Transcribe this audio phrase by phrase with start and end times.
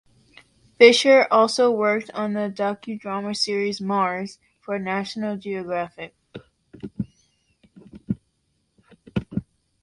[0.79, 6.15] Fisher also worked on the docudrama series "Mars" for National Geographic.